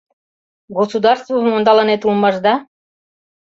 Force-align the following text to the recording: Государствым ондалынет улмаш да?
Государствым 0.77 1.45
ондалынет 1.57 2.01
улмаш 2.07 2.35
да? 2.45 2.53